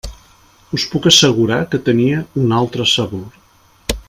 [0.77, 3.29] Us puc assegurar que tenia un altre sabor.